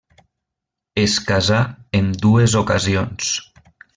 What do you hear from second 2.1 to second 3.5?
dues ocasions.